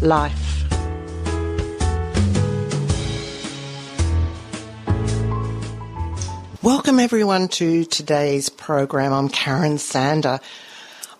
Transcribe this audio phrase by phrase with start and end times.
[0.00, 0.64] life.
[6.62, 9.12] Welcome everyone to today's program.
[9.12, 10.40] I'm Karen Sander.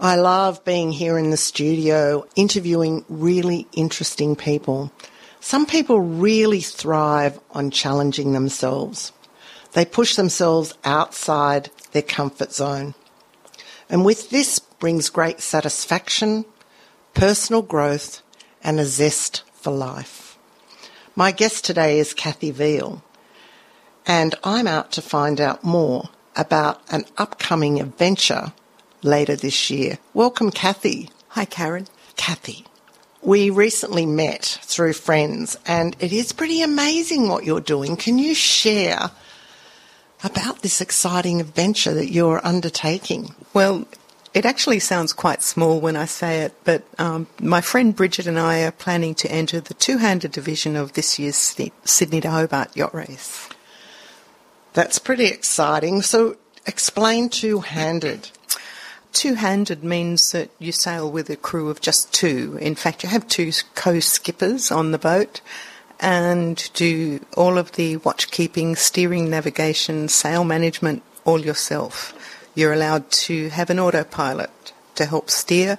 [0.00, 4.92] I love being here in the studio interviewing really interesting people.
[5.40, 9.12] Some people really thrive on challenging themselves.
[9.72, 12.94] They push themselves outside their comfort zone.
[13.88, 16.44] And with this brings great satisfaction,
[17.14, 18.22] personal growth,
[18.66, 20.36] and a zest for life.
[21.14, 23.02] My guest today is Kathy Veel
[24.06, 28.52] and I'm out to find out more about an upcoming adventure
[29.02, 29.98] later this year.
[30.14, 31.10] Welcome, Kathy.
[31.28, 31.88] Hi, Karen.
[32.16, 32.64] Kathy,
[33.20, 37.96] we recently met through friends, and it is pretty amazing what you're doing.
[37.96, 39.10] Can you share
[40.24, 43.34] about this exciting adventure that you're undertaking?
[43.52, 43.86] Well,
[44.36, 48.38] it actually sounds quite small when I say it, but um, my friend Bridget and
[48.38, 52.94] I are planning to enter the two-handed division of this year's Sydney to Hobart yacht
[52.94, 53.48] race.
[54.74, 56.02] That's pretty exciting.
[56.02, 58.28] So explain two handed.
[59.14, 62.58] Two handed means that you sail with a crew of just two.
[62.60, 65.40] In fact, you have two co skippers on the boat
[65.98, 72.12] and do all of the watch keeping, steering, navigation, sail management all yourself.
[72.56, 75.78] You're allowed to have an autopilot to help steer,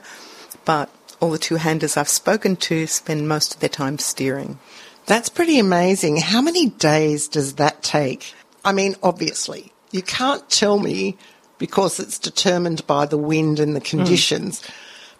[0.63, 0.89] but
[1.19, 4.59] all the two handers I've spoken to spend most of their time steering.
[5.07, 6.17] That's pretty amazing.
[6.17, 8.33] How many days does that take?
[8.63, 11.17] I mean, obviously, you can't tell me
[11.57, 14.61] because it's determined by the wind and the conditions.
[14.61, 14.69] Mm.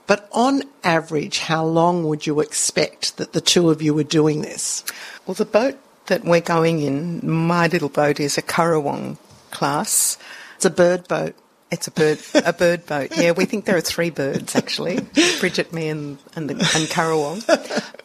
[0.05, 4.41] But on average, how long would you expect that the two of you were doing
[4.41, 4.83] this?
[5.25, 9.17] Well, the boat that we're going in, my little boat, is a Currawong
[9.51, 10.17] class.
[10.55, 11.35] It's a bird boat.
[11.69, 13.11] It's a bird, a bird boat.
[13.17, 14.99] Yeah, we think there are three birds actually,
[15.39, 17.43] Bridget, me, and and, the, and Currawong.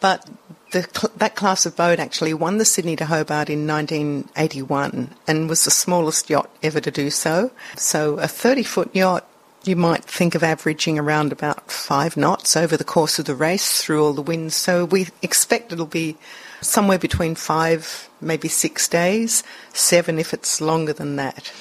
[0.00, 0.28] But
[0.72, 5.64] the, that class of boat actually won the Sydney to Hobart in 1981 and was
[5.64, 7.52] the smallest yacht ever to do so.
[7.76, 9.28] So a 30 foot yacht
[9.64, 13.82] you might think of averaging around about five knots over the course of the race
[13.82, 14.56] through all the winds.
[14.56, 16.16] So we expect it'll be
[16.60, 21.52] somewhere between five, maybe six days, seven if it's longer than that.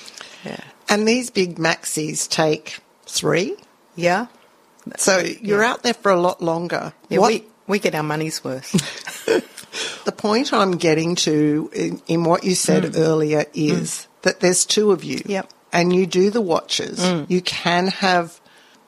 [0.44, 0.62] Yeah.
[0.91, 3.56] And these big maxis take three?
[3.96, 4.28] Yeah.
[4.97, 5.72] So you're yeah.
[5.72, 6.94] out there for a lot longer.
[7.07, 8.72] Yeah, what, we, we get our money's worth.
[10.06, 12.97] the point I'm getting to in, in what you said mm.
[13.00, 14.22] earlier is mm.
[14.24, 15.22] that there's two of you.
[15.25, 15.50] Yep.
[15.72, 17.00] And you do the watches.
[17.00, 17.30] Mm.
[17.30, 18.41] You can have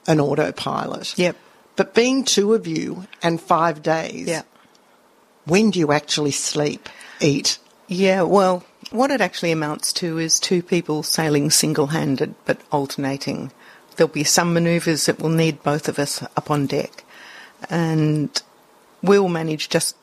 [0.05, 1.17] an autopilot.
[1.17, 1.37] Yep.
[1.77, 4.45] But being two of you and five days, yep.
[5.45, 6.89] when do you actually sleep,
[7.21, 7.59] eat?
[7.87, 13.51] Yeah, well, what it actually amounts to is two people sailing single handed but alternating.
[13.95, 17.03] There'll be some manoeuvres that will need both of us up on deck.
[17.69, 18.41] And
[19.01, 19.95] we'll manage just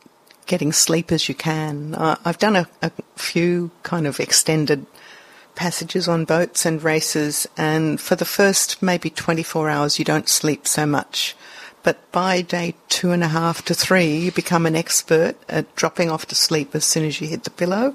[0.47, 1.95] getting sleep as you can.
[1.95, 4.87] Uh, I've done a, a few kind of extended
[5.55, 10.67] passages on boats and races, and for the first maybe 24 hours, you don't sleep
[10.67, 11.37] so much.
[11.83, 16.11] But by day two and a half to three, you become an expert at dropping
[16.11, 17.95] off to sleep as soon as you hit the pillow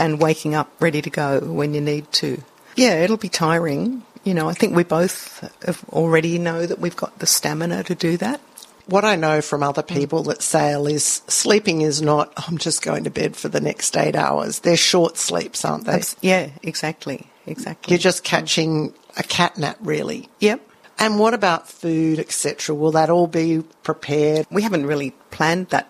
[0.00, 2.42] and waking up ready to go when you need to.
[2.74, 4.02] Yeah, it'll be tiring.
[4.24, 5.44] You know, I think we both
[5.90, 8.40] already know that we've got the stamina to do that
[8.90, 9.88] what I know from other mm.
[9.88, 13.96] people that sail is sleeping is not, I'm just going to bed for the next
[13.96, 14.60] eight hours.
[14.60, 16.02] They're short sleeps, aren't they?
[16.20, 17.28] Yeah, exactly.
[17.46, 17.92] Exactly.
[17.92, 20.28] You're just catching a cat nap, really.
[20.40, 20.66] Yep.
[20.98, 22.74] And what about food, etc.?
[22.74, 24.46] Will that all be prepared?
[24.50, 25.88] We haven't really planned that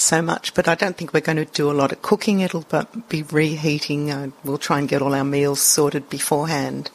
[0.00, 2.40] so much, but I don't think we're going to do a lot of cooking.
[2.40, 2.64] It'll
[3.08, 4.10] be reheating.
[4.10, 6.90] Uh, we'll try and get all our meals sorted beforehand.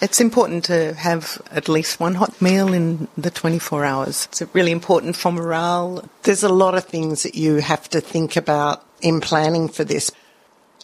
[0.00, 4.26] It's important to have at least one hot meal in the 24 hours.
[4.32, 6.08] It's really important for morale.
[6.24, 10.10] There's a lot of things that you have to think about in planning for this.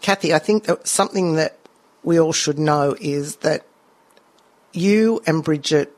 [0.01, 1.59] Kathy, I think that something that
[2.05, 3.67] we all should know is that
[4.73, 5.93] you and Bridget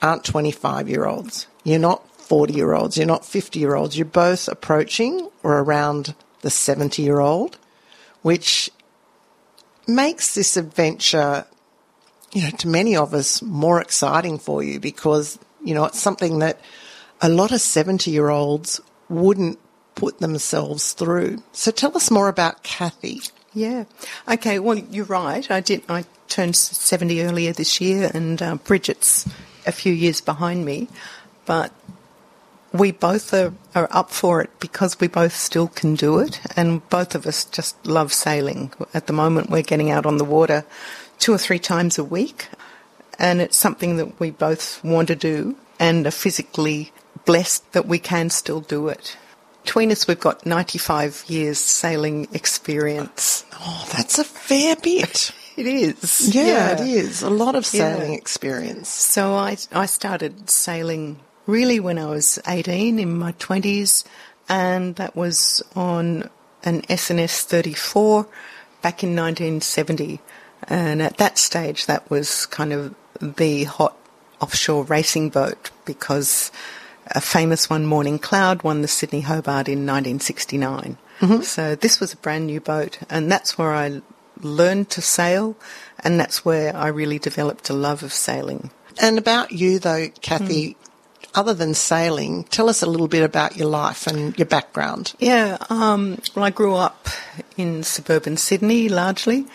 [0.00, 1.48] aren't 25 year olds.
[1.64, 2.96] You're not 40 year olds.
[2.96, 3.96] You're not 50 year olds.
[3.96, 7.58] You're both approaching or around the 70 year old,
[8.22, 8.70] which
[9.86, 11.46] makes this adventure
[12.32, 16.40] you know, to many of us, more exciting for you because, you know, it's something
[16.40, 16.60] that
[17.20, 19.58] a lot of 70 year olds wouldn't
[19.94, 21.42] put themselves through.
[21.52, 23.22] So tell us more about Kathy.
[23.54, 23.84] Yeah.
[24.28, 24.58] Okay.
[24.58, 25.50] Well, you're right.
[25.50, 25.82] I did.
[25.88, 29.28] I turned 70 earlier this year, and uh, Bridget's
[29.66, 30.88] a few years behind me.
[31.46, 31.72] But
[32.72, 36.86] we both are, are up for it because we both still can do it, and
[36.90, 38.72] both of us just love sailing.
[38.94, 40.64] At the moment, we're getting out on the water
[41.18, 42.48] two or three times a week,
[43.18, 46.92] and it's something that we both want to do and are physically
[47.24, 49.16] blessed that we can still do it.
[49.64, 53.44] Between us, we've got 95 years sailing experience.
[53.60, 55.32] Oh, that's a fair bit.
[55.58, 56.32] It is.
[56.32, 56.72] Yeah, yeah.
[56.74, 57.20] it is.
[57.20, 58.16] A lot of sailing Yeah.
[58.18, 58.88] experience.
[58.88, 61.18] So I, I started sailing
[61.48, 64.04] really when I was 18 in my 20s,
[64.48, 66.30] and that was on
[66.62, 68.24] an S&S 34
[68.82, 70.20] back in 1970.
[70.68, 73.96] And at that stage, that was kind of the hot
[74.40, 76.52] offshore racing boat because
[77.08, 80.98] a famous one, Morning Cloud, won the Sydney Hobart in 1969.
[81.20, 81.42] Mm-hmm.
[81.42, 84.02] So this was a brand new boat, and that's where I
[84.40, 85.56] learned to sail,
[86.04, 88.70] and that's where I really developed a love of sailing.
[89.00, 90.87] And about you, though, Kathy, mm.
[91.38, 95.14] Other than sailing, tell us a little bit about your life and your background.
[95.20, 97.06] Yeah, um, well, I grew up
[97.56, 99.46] in suburban Sydney largely.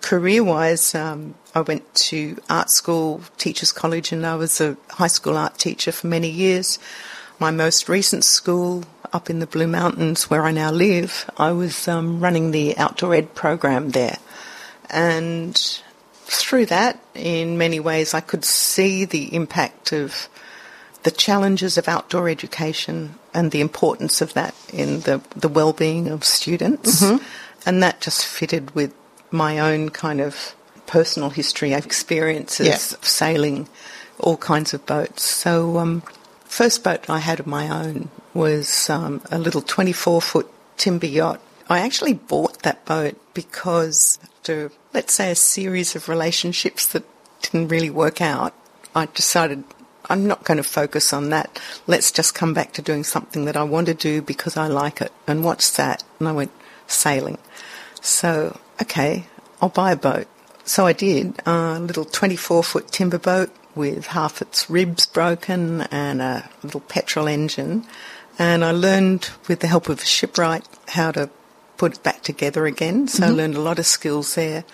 [0.00, 5.08] Career wise, um, I went to art school, teachers' college, and I was a high
[5.08, 6.78] school art teacher for many years.
[7.38, 11.86] My most recent school up in the Blue Mountains, where I now live, I was
[11.86, 14.16] um, running the outdoor ed program there.
[14.88, 15.54] And
[16.24, 20.30] through that, in many ways, I could see the impact of
[21.06, 26.24] the challenges of outdoor education and the importance of that in the, the well-being of
[26.24, 27.00] students.
[27.64, 28.92] And that just fitted with
[29.30, 30.56] my own kind of
[30.88, 32.98] personal history, experiences Yeah.
[32.98, 33.68] of sailing
[34.18, 35.22] all kinds of boats.
[35.22, 36.02] So, um,
[36.44, 41.40] first boat I had of my own was um, a little 24 foot timber yacht.
[41.68, 47.04] I actually bought that boat because after, let's say, a series of relationships that
[47.42, 48.54] didn't really work out,
[48.92, 49.62] I decided
[50.08, 51.60] I'm not going to focus on that.
[51.86, 55.00] Let's just come back to doing something that I want to do because I like
[55.00, 55.12] it.
[55.26, 56.04] And what's that?
[56.18, 56.52] And I went
[56.86, 57.38] sailing.
[58.00, 59.26] So, okay,
[59.60, 60.26] I'll buy a boat.
[60.64, 66.20] So I did, a little 24 foot timber boat with half its ribs broken and
[66.20, 67.86] a little petrol engine.
[68.38, 71.30] And I learned with the help of a shipwright how to
[71.76, 73.06] put it back together again.
[73.08, 73.36] So I mm-hmm.
[73.36, 74.64] learned a lot of skills there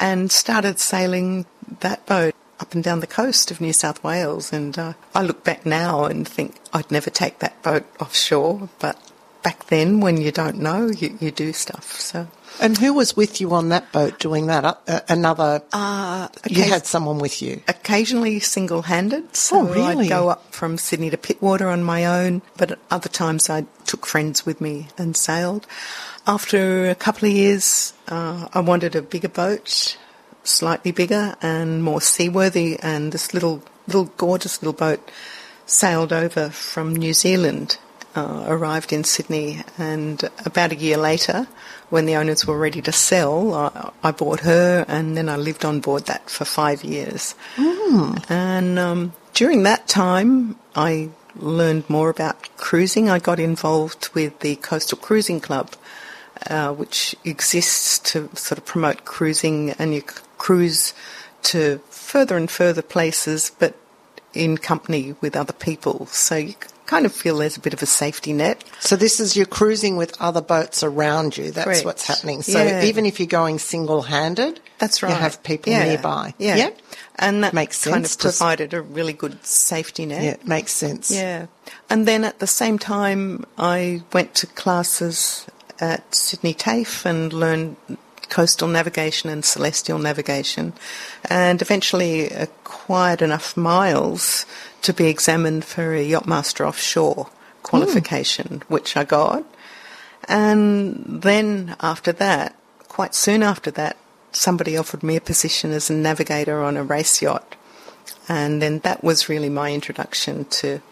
[0.00, 1.46] and started sailing
[1.80, 4.52] that boat up and down the coast of New South Wales.
[4.52, 9.00] And uh, I look back now and think I'd never take that boat offshore, but
[9.42, 11.92] back then, when you don't know, you, you do stuff.
[12.00, 12.26] So
[12.60, 14.64] And who was with you on that boat doing that?
[14.64, 17.62] Uh, another, uh, you had someone with you.
[17.68, 19.34] occasionally single-handed.
[19.36, 20.06] So Oh, really?
[20.06, 23.64] I'd go up from Sydney to Pittwater on my own, but at other times I
[23.86, 25.66] took friends with me and sailed.
[26.26, 29.96] After a couple of years, uh, I wanted a bigger boat,
[30.48, 35.10] slightly bigger and more seaworthy, and this little, little gorgeous little boat
[35.66, 37.78] sailed over from New Zealand,
[38.16, 41.46] uh, arrived in Sydney, and about a year later,
[41.90, 45.64] when the owners were ready to sell, I, I bought her, and then I lived
[45.64, 47.34] on board that for five years.
[48.28, 53.08] And um, during that time, I learned more about cruising.
[53.08, 55.72] I got involved with the Coastal Cruising Club,
[56.50, 60.02] uh, which exists to sort of promote cruising, and you
[60.38, 60.94] cruise
[61.44, 63.74] to further and further places, but
[64.34, 66.06] in company with other people.
[66.06, 66.54] So you
[66.86, 68.64] kind of feel there's a bit of a safety net.
[68.80, 71.50] So this is you're cruising with other boats around you.
[71.50, 71.84] That's Correct.
[71.84, 72.42] what's happening.
[72.42, 72.84] So Yeah.
[72.84, 75.10] even if you're going single-handed, That's right.
[75.10, 75.84] You have people Yeah.
[75.84, 76.34] nearby.
[76.38, 76.56] Yeah.
[76.56, 76.70] Yeah?
[77.16, 80.22] And that Makes kind sense of provided a really good safety net.
[80.22, 81.10] Yeah, it makes sense.
[81.10, 81.46] Yeah.
[81.90, 85.46] And then at the same time, I went to classes
[85.80, 87.76] at Sydney TAFE and learned
[88.28, 90.72] coastal navigation and celestial navigation,
[91.28, 94.46] and eventually acquired enough miles
[94.82, 97.28] to be examined for a Yachtmaster Offshore
[97.62, 98.72] qualification, hmm.
[98.72, 99.44] which I got.
[100.28, 102.54] And then after that,
[102.88, 103.96] quite soon after that,
[104.32, 107.56] somebody offered me a position as a navigator on a race yacht.
[108.28, 110.82] And then that was really my introduction to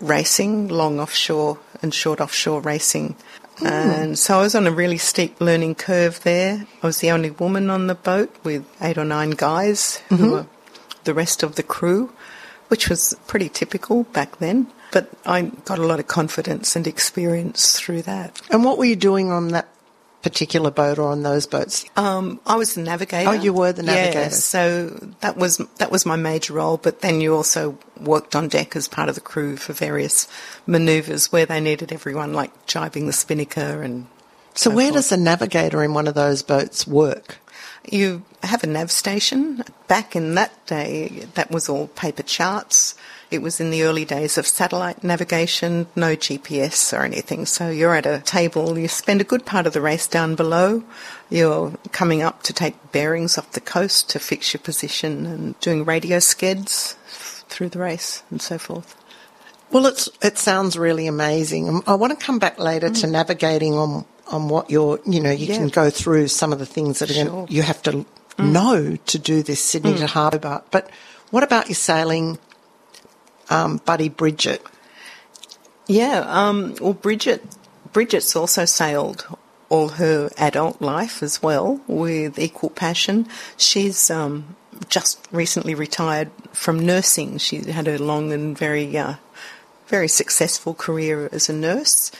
[0.00, 3.16] racing, long offshore and short offshore racing.
[3.58, 3.66] Hmm.
[3.66, 6.66] And so I was on a really steep learning curve there.
[6.82, 10.30] I was the only woman on the boat with eight or nine guys who mm-hmm.
[10.30, 10.46] were
[11.04, 12.12] the rest of the crew,
[12.68, 14.66] which was pretty typical back then.
[14.92, 18.40] But I got a lot of confidence and experience through that.
[18.50, 19.68] And what were you doing on that
[20.24, 21.84] particular boat or on those boats?
[21.96, 23.28] Um, I was the navigator.
[23.28, 24.20] Oh, you were the navigator.
[24.20, 24.88] Yeah, so
[25.20, 26.78] that was that was my major role.
[26.78, 30.26] But then you also worked on deck as part of the crew for various
[30.66, 34.06] manoeuvres where they needed everyone, like jibing the spinnaker and.
[34.56, 34.94] So, so where forth.
[34.94, 37.38] does a navigator in one of those boats work?
[37.84, 39.62] You have a nav station.
[39.88, 42.94] Back in that day, that was all paper charts.
[43.30, 47.46] It was in the early days of satellite navigation, no GPS or anything.
[47.46, 50.84] So you're at a table, you spend a good part of the race down below.
[51.30, 55.84] You're coming up to take bearings off the coast to fix your position and doing
[55.84, 56.94] radio skeds
[57.48, 58.96] through the race and so forth.
[59.70, 61.68] Well, it's, it sounds really amazing.
[61.68, 63.00] Um, I want to come back later mm.
[63.00, 65.56] to navigating on on what you're, you know, you yeah.
[65.56, 67.24] can go through some of the things that sure.
[67.24, 68.06] gonna, you have to mm.
[68.38, 69.98] know to do this Sydney mm.
[69.98, 70.64] to Hobart.
[70.70, 70.90] But
[71.30, 72.38] what about your sailing
[73.50, 74.64] um, buddy Bridget?
[75.86, 77.42] Yeah, um, well, Bridget,
[77.92, 79.26] Bridget's also sailed
[79.68, 83.26] all her adult life as well with equal passion.
[83.56, 84.56] She's um,
[84.88, 87.38] just recently retired from nursing.
[87.38, 89.14] She had a long and very, uh,
[89.88, 92.10] very successful career as a nurse,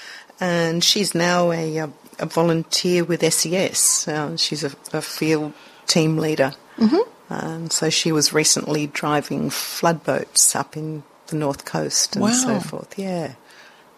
[0.40, 4.08] and she's now a, a, a volunteer with SES.
[4.08, 5.52] Uh, she's a, a, field
[5.86, 6.52] team leader.
[6.76, 7.10] Mm-hmm.
[7.32, 12.32] And so she was recently driving flood boats up in the north coast and wow.
[12.32, 12.98] so forth.
[12.98, 13.34] Yeah.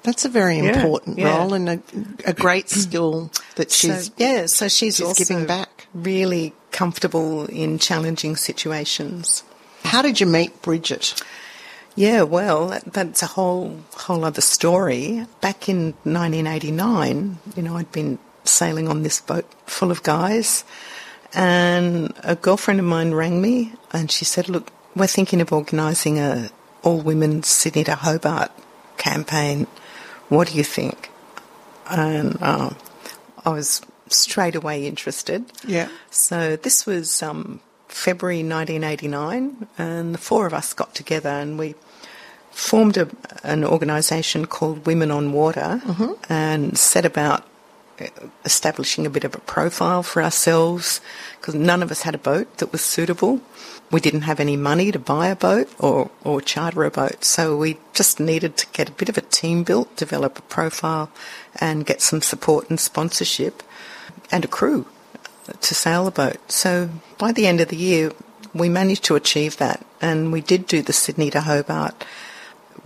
[0.03, 1.37] That's a very yeah, important yeah.
[1.37, 1.81] role and a,
[2.25, 4.47] a great skill that she's so, yeah.
[4.47, 5.89] So she's, she's giving back.
[5.95, 9.43] Really comfortable in challenging situations.
[9.83, 11.21] How did you meet Bridget?
[11.97, 15.27] Yeah, well, that, that's a whole whole other story.
[15.41, 20.65] Back in 1989, you know, I'd been sailing on this boat full of guys,
[21.35, 26.19] and a girlfriend of mine rang me, and she said, "Look, we're thinking of organising
[26.19, 26.51] a
[26.83, 28.51] all women Sydney to Hobart
[28.97, 29.67] campaign.
[30.29, 31.11] What do you think?"
[31.89, 32.71] And uh,
[33.45, 35.45] I was straight away interested.
[35.67, 35.89] Yeah.
[36.11, 41.75] So this was um, February 1989, and the four of us got together and we
[42.57, 43.09] formed a,
[43.45, 46.33] an organisation called Women on Water mm-hmm.
[46.33, 47.47] and set about
[48.45, 51.01] establishing a bit of a profile for ourselves
[51.39, 53.41] because none of us had a boat that was suitable.
[53.91, 57.57] We didn't have any money to buy a boat or, or charter a boat, so
[57.57, 61.11] we just needed to get a bit of a team built, develop a profile,
[61.61, 63.63] and get some support and sponsorship
[64.33, 64.87] and a crew
[65.61, 66.51] to sail the boat.
[66.51, 68.13] So by the end of the year,
[68.53, 72.05] we managed to achieve that, and we did do the Sydney to Hobart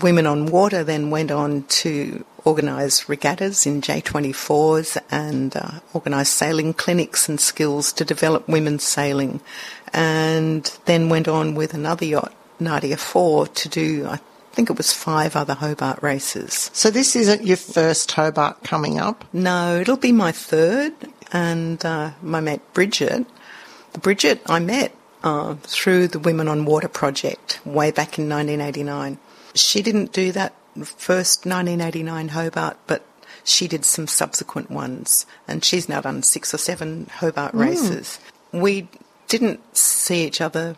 [0.02, 6.72] Women on Water then went on to organise regattas in J24s and uh, organise sailing
[6.72, 9.40] clinics and skills to develop women's sailing,
[9.92, 14.20] and then went on with another yacht, Nadia 4, to do, I
[14.52, 16.70] think it was five other Hobart races.
[16.72, 19.24] So this isn't your first Hobart coming up?
[19.32, 20.92] No, it'll be my third,
[21.32, 23.26] and uh, my mate Bridget.
[24.00, 29.18] Bridget I met uh, through the Women on Water project way back in 1989.
[29.54, 30.54] She didn't do that
[30.84, 33.04] first 1989 Hobart, but
[33.44, 37.60] she did some subsequent ones, and she's now done six or seven Hobart mm.
[37.60, 38.18] races.
[38.52, 38.88] We
[39.30, 40.76] didn't see each other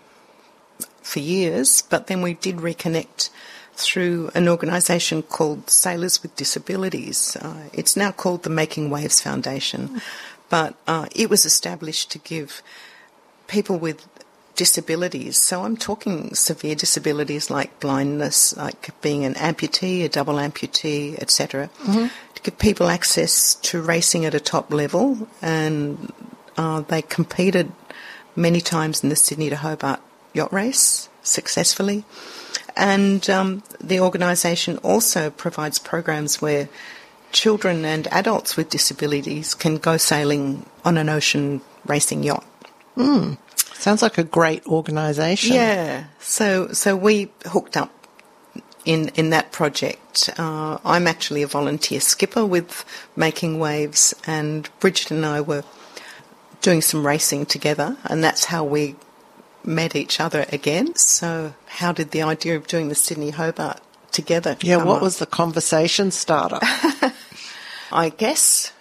[1.01, 3.31] for years, but then we did reconnect
[3.73, 7.35] through an organisation called Sailors with Disabilities.
[7.37, 10.01] Uh, it's now called the Making Waves Foundation,
[10.51, 12.63] but uh, it was established to give
[13.49, 14.07] people with
[14.55, 15.39] disabilities.
[15.39, 21.71] So I'm talking severe disabilities like blindness, like being an amputee, a double amputee, etc.
[21.85, 22.07] Mm-hmm.
[22.35, 26.13] To give people access to racing at a top level, and
[26.59, 27.73] uh, they competed
[28.37, 30.01] many times in the Sydney to Hobart
[30.33, 32.05] yacht race successfully.
[32.77, 36.69] And um, the organisation also provides programs where
[37.33, 42.45] children and adults with disabilities can go sailing on an ocean racing yacht.
[42.97, 43.39] Mm.
[43.57, 45.57] Sounds like a great organisation.
[45.57, 46.05] Yeah.
[46.21, 47.91] So so we hooked up
[48.85, 50.31] in in that project.
[50.39, 52.85] Uh, I'm actually a volunteer skipper with
[53.17, 55.65] Making Waves, and Bridget and I were
[56.63, 58.97] doing some racing together, and that's how we
[59.65, 60.95] met each other again.
[60.97, 64.57] So how did the idea of doing the Sydney Hobart together?
[64.61, 64.79] Yeah.
[64.79, 65.03] What up?
[65.03, 66.59] was the conversation starter?
[67.93, 68.73] I guess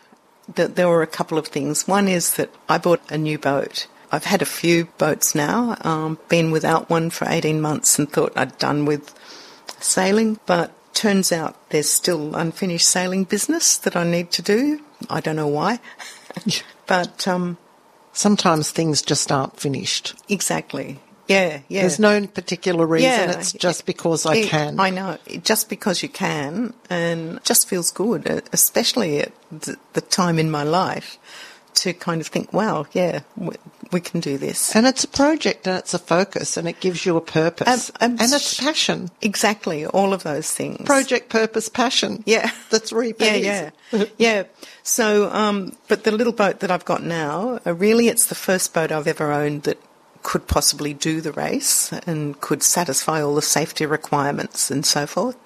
[0.55, 1.87] that there were a couple of things.
[1.87, 6.19] One is that I bought a new boat I've had a few boats now, um,
[6.27, 9.13] been without one for 18 months and thought I'd done with
[9.79, 14.81] sailing, but turns out there's still unfinished sailing business that I need to do.
[15.09, 15.79] I don't know why.
[16.87, 17.57] but um,
[18.13, 20.15] sometimes things just aren't finished.
[20.29, 20.99] Exactly.
[21.27, 21.81] Yeah, yeah.
[21.81, 23.09] There's no particular reason.
[23.09, 24.79] Yeah, it's just because I it, can.
[24.79, 25.17] I know.
[25.43, 29.31] Just because you can, and just feels good, especially at
[29.93, 31.17] the time in my life
[31.75, 33.55] to kind of think, wow, yeah, we,
[33.91, 34.75] we can do this.
[34.75, 37.89] And it's a project and it's a focus and it gives you a purpose.
[37.99, 39.09] Um, um, and it's passion.
[39.21, 40.85] Exactly, all of those things.
[40.85, 42.23] Project, purpose, passion.
[42.25, 42.51] Yeah.
[42.69, 43.45] The three P's.
[43.45, 44.05] Yeah, yeah.
[44.17, 44.43] yeah.
[44.83, 48.73] So, um, but the little boat that I've got now, uh, really it's the first
[48.73, 49.77] boat I've ever owned that
[50.23, 55.37] could possibly do the race and could satisfy all the safety requirements and so forth.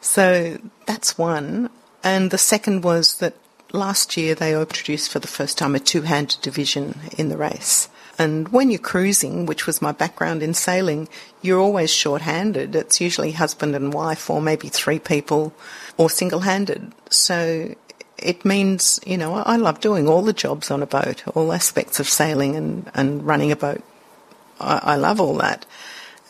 [0.00, 1.70] So that's one.
[2.02, 3.34] And the second was that
[3.72, 7.88] last year they introduced for the first time a two-handed division in the race.
[8.18, 11.08] And when you're cruising, which was my background in sailing,
[11.42, 12.74] you're always short-handed.
[12.74, 15.52] It's usually husband and wife or maybe three people
[15.98, 16.92] or single-handed.
[17.10, 17.74] So
[18.16, 22.00] it means, you know, I love doing all the jobs on a boat, all aspects
[22.00, 23.82] of sailing and, and running a boat.
[24.58, 25.66] I, I love all that.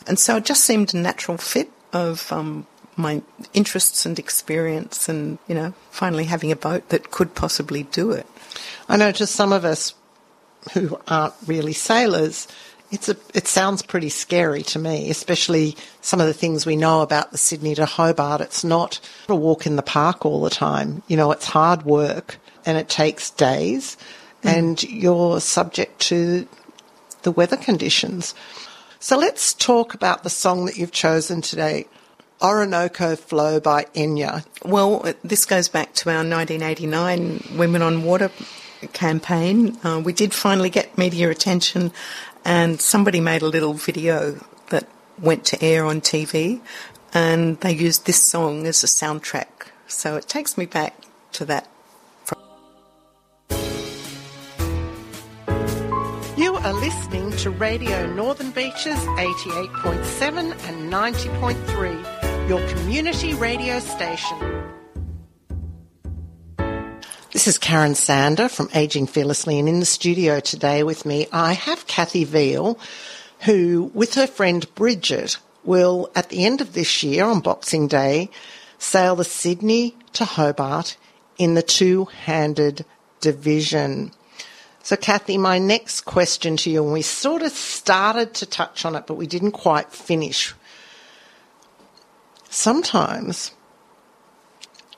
[0.07, 3.21] And so it just seemed a natural fit of um, my
[3.53, 8.25] interests and experience and, you know, finally having a boat that could possibly do it.
[8.89, 9.93] I know to some of us
[10.73, 12.47] who aren't really sailors,
[12.91, 17.01] it's a, it sounds pretty scary to me, especially some of the things we know
[17.01, 18.41] about the Sydney to Hobart.
[18.41, 21.03] It's not a walk in the park all the time.
[21.07, 23.97] You know, it's hard work and it takes days
[24.41, 24.49] mm.
[24.49, 26.47] and you're subject to
[27.23, 28.33] the weather conditions.
[28.99, 31.85] So let's talk about the song that you've chosen today.
[32.41, 34.45] Orinoco Flow by Enya.
[34.63, 38.31] Well, this goes back to our 1989 Women on Water
[38.93, 39.77] campaign.
[39.83, 41.91] Uh, we did finally get media attention,
[42.45, 44.39] and somebody made a little video
[44.69, 44.87] that
[45.19, 46.61] went to air on TV,
[47.13, 49.47] and they used this song as a soundtrack.
[49.87, 50.95] So it takes me back
[51.33, 51.67] to that
[56.37, 62.16] You are listening to Radio Northern Beaches 88.7 and 90.3,
[62.47, 64.37] your community radio station.
[67.33, 71.51] This is Karen Sander from Aging Fearlessly, and in the studio today with me, I
[71.51, 72.79] have Kathy Veel,
[73.41, 78.29] who, with her friend Bridget, will, at the end of this year on Boxing Day,
[78.79, 80.95] sail the Sydney to Hobart
[81.37, 82.85] in the two-handed
[83.19, 84.13] division.
[84.83, 88.95] So, Kathy, my next question to you, and we sort of started to touch on
[88.95, 90.53] it, but we didn't quite finish.
[92.49, 93.51] Sometimes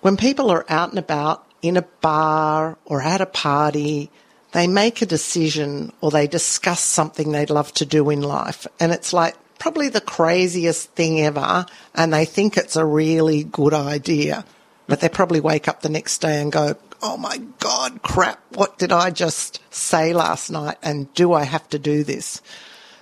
[0.01, 4.09] when people are out and about in a bar or at a party,
[4.51, 8.65] they make a decision or they discuss something they'd love to do in life.
[8.79, 11.65] And it's like probably the craziest thing ever.
[11.93, 14.45] And they think it's a really good idea.
[14.87, 18.77] But they probably wake up the next day and go, oh my God, crap, what
[18.79, 20.77] did I just say last night?
[20.81, 22.41] And do I have to do this?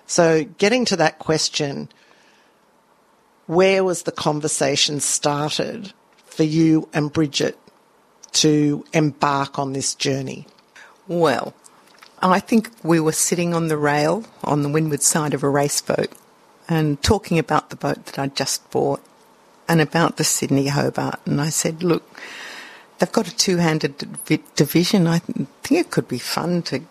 [0.05, 1.89] So getting to that question,
[3.47, 5.93] where was the conversation started
[6.25, 7.57] for you and Bridget
[8.33, 10.45] to embark on this journey?
[11.07, 11.53] Well,
[12.21, 15.81] I think we were sitting on the rail on the windward side of a race
[15.81, 16.11] boat
[16.67, 19.01] and talking about the boat that I'd just bought
[19.67, 21.19] and about the Sydney Hobart.
[21.25, 22.03] And I said, look,
[22.99, 24.17] they've got a two-handed
[24.55, 25.07] division.
[25.07, 26.81] I think it could be fun to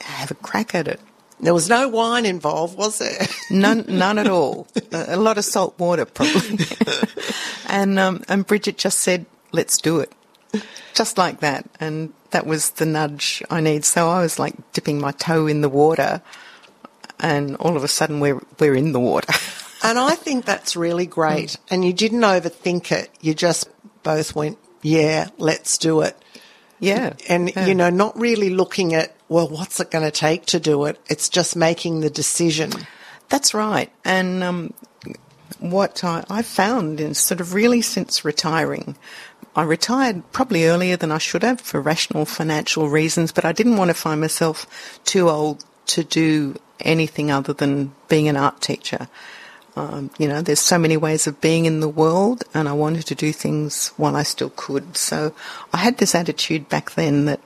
[0.00, 1.00] have a crack at it.
[1.42, 3.26] There was no wine involved, was there?
[3.50, 4.66] none, none at all.
[4.92, 6.64] a lot of salt water, probably.
[7.66, 10.12] and um, and Bridget just said, "Let's do it,"
[10.94, 11.68] just like that.
[11.80, 13.84] And that was the nudge I need.
[13.84, 16.22] So I was like dipping my toe in the water,
[17.18, 19.32] and all of a sudden we're we're in the water.
[19.82, 21.50] and I think that's really great.
[21.50, 21.58] Mm.
[21.70, 23.10] And you didn't overthink it.
[23.20, 23.68] You just
[24.02, 26.16] both went, yeah, let's do it.
[26.78, 27.14] Yeah.
[27.28, 27.66] And, yeah.
[27.66, 30.98] you know, not really looking at, well, what's it going to take to do it?
[31.08, 32.72] It's just making the decision.
[33.28, 33.90] That's right.
[34.04, 34.74] And um,
[35.60, 38.96] what I, I found is sort of really since retiring,
[39.54, 43.76] I retired probably earlier than I should have for rational financial reasons, but I didn't
[43.76, 49.08] want to find myself too old to do anything other than being an art teacher.
[49.76, 53.06] Um, you know, there's so many ways of being in the world, and I wanted
[53.06, 54.96] to do things while I still could.
[54.96, 55.34] So
[55.72, 57.40] I had this attitude back then that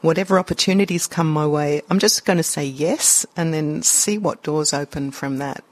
[0.00, 4.42] whatever opportunities come my way, I'm just going to say yes and then see what
[4.42, 5.64] doors open from that.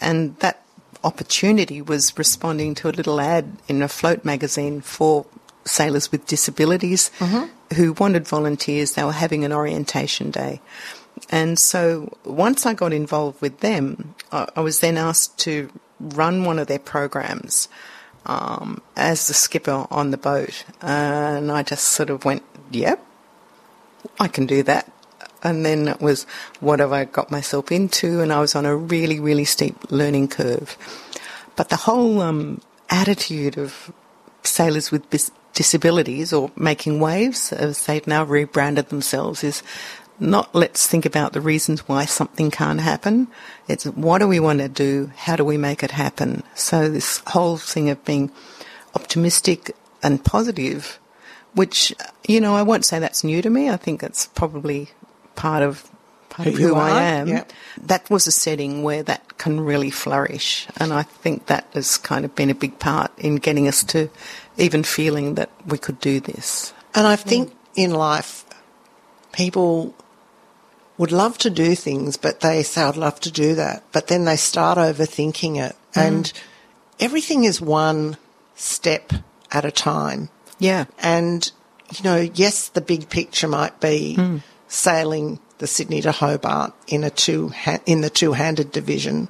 [0.00, 0.62] And that
[1.04, 5.26] opportunity was responding to a little ad in Afloat magazine for
[5.64, 7.74] sailors with disabilities mm-hmm.
[7.74, 8.92] who wanted volunteers.
[8.92, 10.60] They were having an orientation day.
[11.30, 16.44] And so once I got involved with them, I, I was then asked to run
[16.44, 17.68] one of their programs
[18.26, 20.64] um, as the skipper on the boat.
[20.82, 23.04] And I just sort of went, yep,
[24.18, 24.90] I can do that.
[25.42, 26.24] And then it was,
[26.60, 28.20] what have I got myself into?
[28.20, 30.76] And I was on a really, really steep learning curve.
[31.56, 33.92] But the whole um, attitude of
[34.42, 39.62] sailors with bis- disabilities or making waves, as they've now rebranded themselves, is
[40.18, 43.28] not let's think about the reasons why something can't happen.
[43.68, 45.10] It's what do we want to do?
[45.16, 46.42] How do we make it happen?
[46.54, 48.30] So this whole thing of being
[48.94, 50.98] optimistic and positive,
[51.56, 51.92] which,
[52.28, 53.70] you know, I won't say that's new to me.
[53.70, 54.90] I think it's probably
[55.34, 55.90] part of
[56.28, 57.44] part Who of who I are, am.
[57.80, 60.66] That was a setting where that can really flourish.
[60.76, 64.10] And I think that has kind of been a big part in getting us to
[64.58, 66.74] even feeling that we could do this.
[66.94, 68.44] And I think in life,
[69.32, 69.94] people
[70.98, 73.82] would love to do things, but they say, I'd love to do that.
[73.92, 75.74] But then they start overthinking it.
[75.94, 76.06] Mm.
[76.06, 76.32] And
[77.00, 78.18] everything is one
[78.56, 79.12] step
[79.50, 80.28] at a time.
[80.58, 80.86] Yeah.
[80.98, 81.50] And,
[81.94, 84.38] you know, yes, the big picture might be hmm.
[84.68, 87.52] sailing the Sydney to Hobart in a two
[87.86, 89.28] in the two-handed division.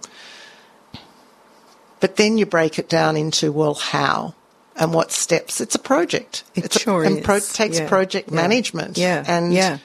[2.00, 4.34] But then you break it down into well, how
[4.76, 5.60] and what steps?
[5.60, 6.44] It's a project.
[6.54, 7.88] It it's sure a, and pro- takes Yeah.
[7.88, 8.36] project Yeah.
[8.36, 8.98] management.
[8.98, 9.24] Yeah.
[9.26, 9.78] and Yeah.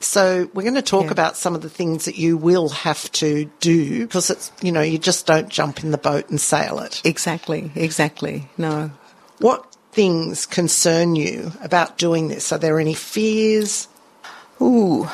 [0.00, 1.12] so we're going to talk Yeah.
[1.12, 4.80] about some of the things that you will have to do because it's you know
[4.80, 7.02] you just don't jump in the boat and sail it.
[7.04, 7.70] Exactly.
[7.74, 8.48] Exactly.
[8.56, 8.92] No.
[9.38, 12.52] What things concern you about doing this?
[12.52, 13.88] Are there any fears?
[14.60, 15.08] Ooh.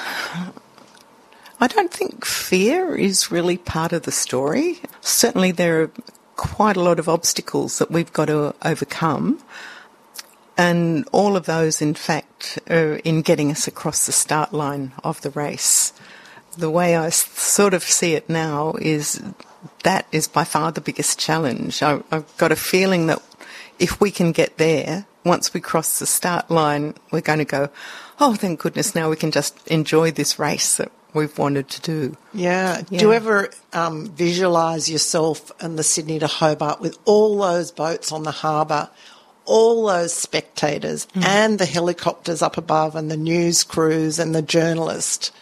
[1.59, 4.81] I don't think fear is really part of the story.
[5.01, 5.91] Certainly, there are
[6.37, 9.41] quite a lot of obstacles that we've got to overcome.
[10.59, 15.21] And all of those, in fact, are in getting us across the start line of
[15.23, 15.93] the race.
[16.57, 19.23] The way I sort of see it now is
[19.83, 21.83] that is by far the biggest challenge.
[21.83, 23.23] I, I've got a feeling that
[23.79, 27.69] if we can get there, once we cross the start line, we're going to go,
[28.21, 32.17] oh, thank goodness, now we can just enjoy this race that we've wanted to do.
[32.33, 32.83] Yeah.
[32.91, 32.99] Yeah.
[32.99, 38.13] Do you ever um, visualise yourself in the Sydney to Hobart with all those boats
[38.13, 38.91] on the harbour,
[39.45, 45.33] all those spectators, and the helicopters up above, and the news crews and the journalists?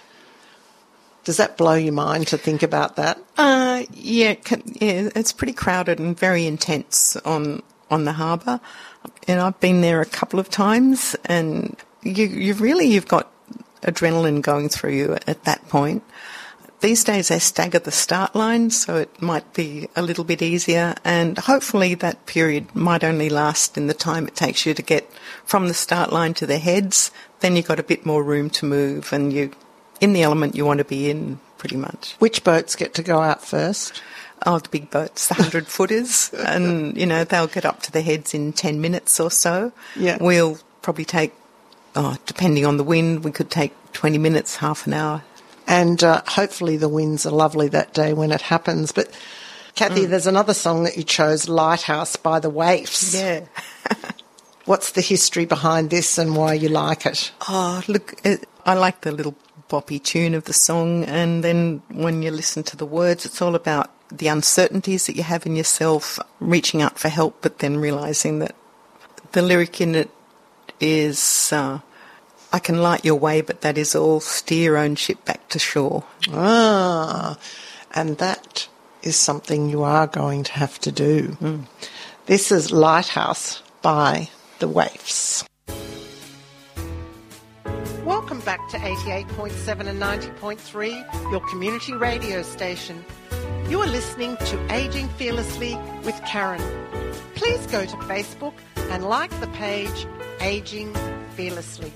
[1.24, 3.18] Does that blow your mind to think about that?
[3.38, 4.34] Uh, yeah,
[4.66, 8.60] yeah, it's pretty crowded and very intense on on the harbour,
[9.28, 13.30] and I've been there a couple of times, and you you really you've got
[13.82, 16.02] adrenaline going through you at that point.
[16.80, 20.94] These days they stagger the start line, so it might be a little bit easier,
[21.04, 25.10] and hopefully that period might only last in the time it takes you to get
[25.46, 27.10] from the start line to the heads.
[27.40, 29.52] Then you've got a bit more room to move, and you
[30.00, 32.16] in the element you want to be in, pretty much.
[32.18, 34.02] Which boats get to go out first?
[34.46, 38.02] Oh, the big boats, the hundred footers, and you know they'll get up to the
[38.02, 39.72] heads in ten minutes or so.
[39.96, 40.18] Yeah.
[40.20, 41.32] we'll probably take,
[41.96, 45.22] oh, depending on the wind, we could take twenty minutes, half an hour.
[45.66, 48.92] And uh, hopefully the winds are lovely that day when it happens.
[48.92, 49.10] But
[49.74, 53.14] Kathy, there's another song that you chose, Lighthouse by the Waifs.
[53.14, 53.46] Yeah.
[54.66, 57.32] What's the history behind this and why you like it?
[57.48, 59.36] Oh, look, it, I like the little
[59.68, 63.54] boppy tune of the song, and then when you listen to the words, it's all
[63.54, 68.38] about the uncertainties that you have in yourself, reaching out for help, but then realizing
[68.38, 68.54] that
[69.32, 70.10] the lyric in it
[70.80, 71.80] is, uh,
[72.52, 75.58] I can light your way, but that is all steer your own ship back to
[75.58, 76.04] shore.
[76.32, 77.36] Ah,
[77.92, 78.68] and that
[79.02, 81.36] is something you are going to have to do.
[82.26, 84.28] This is Lighthouse by
[84.60, 85.44] the Waifs.
[88.54, 93.04] Back to 88.7 and 90.3, your community radio station.
[93.68, 96.62] You are listening to Aging Fearlessly with Karen.
[97.34, 100.06] Please go to Facebook and like the page
[100.40, 100.94] Aging
[101.30, 101.92] Fearlessly.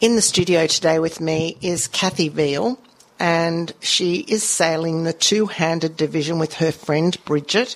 [0.00, 2.78] In the studio today with me is Kathy Veel,
[3.18, 7.74] and she is sailing the two handed division with her friend Bridget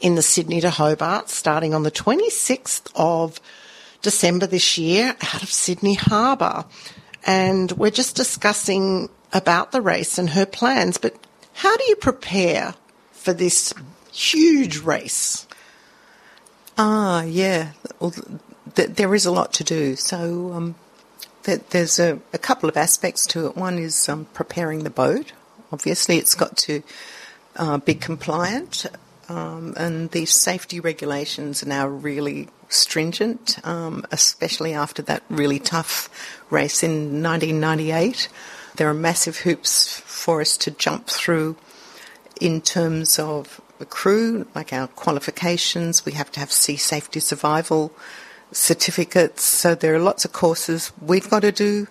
[0.00, 3.40] in the Sydney to Hobart starting on the 26th of
[4.02, 6.64] December this year out of Sydney Harbour.
[7.24, 11.16] And we're just discussing about the race and her plans, but
[11.54, 12.74] how do you prepare
[13.12, 13.74] for this
[14.12, 15.46] huge race?
[16.78, 17.72] Ah, yeah.
[17.98, 18.14] Well,
[18.74, 19.96] th- there is a lot to do.
[19.96, 20.74] So um,
[21.44, 23.56] th- there's a, a couple of aspects to it.
[23.56, 25.32] One is um, preparing the boat.
[25.72, 26.82] Obviously, it's got to
[27.56, 28.86] uh, be compliant,
[29.28, 36.08] um, and the safety regulations are now really stringent, um, especially after that really tough
[36.50, 38.28] race in 1998.
[38.76, 41.56] There are massive hoops for us to jump through
[42.40, 47.92] in terms of the crew, like our qualifications, we have to have sea safety survival
[48.52, 49.42] certificates.
[49.44, 51.88] So there are lots of courses we've got to do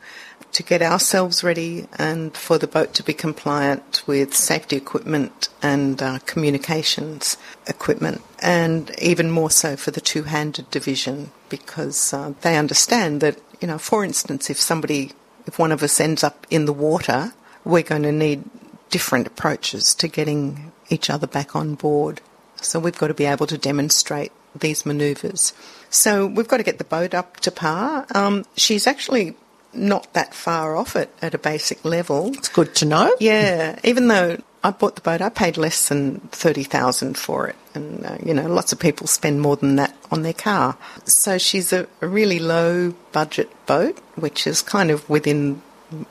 [0.55, 6.01] to get ourselves ready and for the boat to be compliant with safety equipment and
[6.01, 7.35] uh, communications
[7.67, 13.37] equipment, and even more so for the two handed division because uh, they understand that,
[13.59, 15.11] you know, for instance, if somebody,
[15.45, 17.33] if one of us ends up in the water,
[17.65, 18.41] we're going to need
[18.89, 22.21] different approaches to getting each other back on board.
[22.61, 25.51] So we've got to be able to demonstrate these manoeuvres.
[25.89, 28.05] So we've got to get the boat up to par.
[28.15, 29.35] Um, she's actually
[29.75, 32.33] not that far off it at a basic level.
[32.33, 33.15] It's good to know.
[33.19, 37.55] Yeah, even though I bought the boat, I paid less than thirty thousand for it,
[37.73, 40.77] and uh, you know, lots of people spend more than that on their car.
[41.05, 45.61] So she's a, a really low budget boat, which is kind of within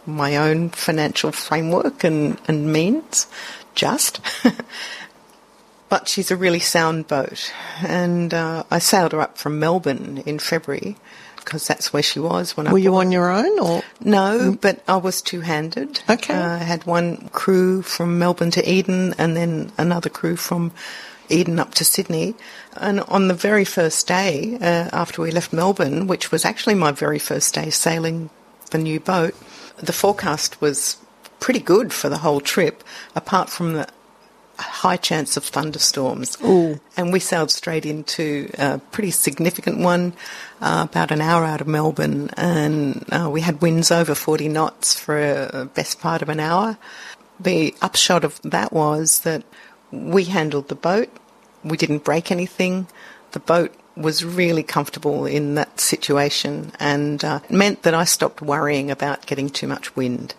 [0.06, 3.26] my own financial framework and, and means,
[3.74, 4.20] just.
[5.88, 7.52] but she's a really sound boat.
[7.82, 10.96] And uh, I sailed her up from Melbourne in February
[11.44, 12.72] because that's where she was when Were I.
[12.72, 13.82] Were you on your own or?
[14.00, 16.02] No, but I was two-handed.
[16.08, 16.34] Okay.
[16.34, 20.72] Uh, I had one crew from Melbourne to Eden, and then another crew from
[21.28, 22.34] Eden up to Sydney.
[22.76, 26.92] And on the very first day uh, after we left Melbourne, which was actually my
[26.92, 28.30] very first day sailing
[28.70, 29.34] the new boat,
[29.76, 30.96] the forecast was
[31.40, 32.82] pretty good for the whole trip,
[33.14, 33.88] apart from the
[34.58, 36.36] high chance of thunderstorms.
[36.44, 36.80] Ooh.
[36.96, 40.14] And we sailed straight into a pretty significant one,
[40.60, 44.98] uh, about an hour out of Melbourne, and uh, we had winds over 40 knots
[44.98, 46.78] for a best part of an hour.
[47.38, 49.42] The upshot of that was that
[49.90, 51.10] we handled the boat,
[51.62, 52.86] we didn't break anything,
[53.32, 58.42] the boat was really comfortable in that situation and uh, it meant that I stopped
[58.42, 60.34] worrying about getting too much wind.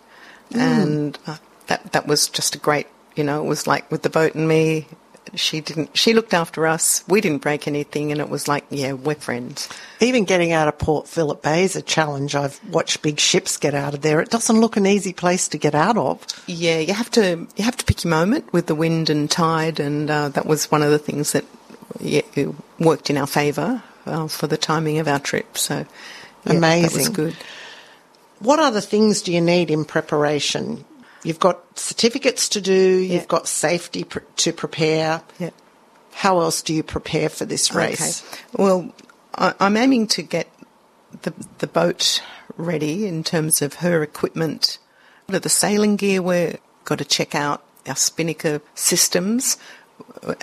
[0.52, 4.10] And uh, that that was just a great, you know, it was like with the
[4.10, 4.88] boat and me,
[5.34, 7.04] she didn't she looked after us.
[7.08, 9.68] We didn't break anything and it was like, yeah, we're friends.
[10.00, 12.36] Even getting out of Port Phillip Bay is a challenge.
[12.36, 14.22] I've watched big ships get out of there.
[14.22, 16.26] It doesn't look an easy place to get out of.
[16.48, 19.80] Yeah, you have to you have to pick your moment with the wind and tide,
[19.80, 21.46] and uh, that was one of the things that
[22.00, 22.22] yeah,
[22.80, 25.58] worked in our favour uh, for the timing of our trip.
[25.58, 27.14] So yeah, that was Amazing.
[27.14, 27.36] good.
[28.40, 30.86] What other things do you need in preparation?
[31.26, 35.22] You've got certificates to do, you've got safety pr- to prepare.
[35.40, 35.50] Yeah.
[36.14, 38.24] How else do you prepare for this race?
[38.24, 38.64] Okay.
[38.64, 38.94] Well,
[39.34, 40.48] I, I'm aiming to get
[41.24, 42.22] the the boat
[42.58, 44.78] ready in terms of her equipment.
[45.28, 49.58] The sailing gear, we've got to check out our Spinnaker systems,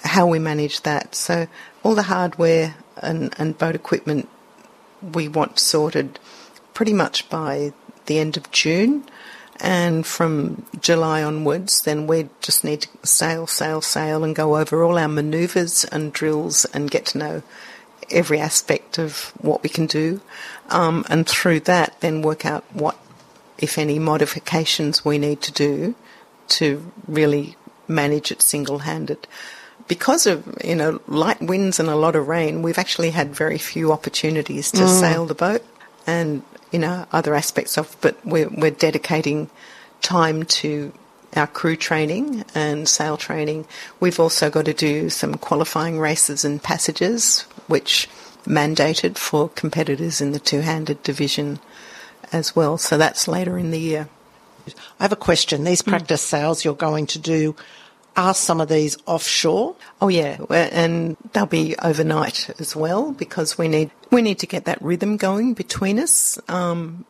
[0.03, 1.15] how we manage that.
[1.15, 1.47] So
[1.83, 4.29] all the hardware and, and boat equipment
[5.01, 6.19] we want sorted
[6.75, 7.73] pretty much by
[8.07, 9.05] the end of June.
[9.61, 14.83] And from July onwards, then we just need to sail, sail, sail and go over
[14.83, 17.43] all our manoeuvres and drills and get to know
[18.11, 20.21] every aspect of what we can do.
[20.71, 22.97] Um, and through that, then work out what,
[23.59, 25.95] if any, modifications we need to do
[26.49, 27.57] to really
[27.89, 29.27] manage it single handed.
[29.89, 33.59] Because of you know light winds and a lot of rain, we've actually had very
[33.59, 35.63] few opportunities to sail the boat,
[36.07, 37.97] and you know other aspects of.
[38.01, 39.51] But we're we're dedicating
[40.01, 40.93] time to
[41.35, 43.67] our crew training and sail training.
[44.01, 48.09] We've also got to do some qualifying races and passages, which
[48.45, 51.59] mandated for competitors in the two-handed division
[52.33, 52.77] as well.
[52.77, 54.09] So that's later in the year.
[54.99, 55.65] I have a question.
[55.65, 55.91] These hmm.
[55.91, 57.57] practice sails you're going to do,
[58.17, 59.77] are some of these offshore?
[60.01, 64.65] Oh yeah, and they'll be overnight as well because we need we need to get
[64.67, 66.39] that rhythm going between us.
[66.49, 67.05] Um,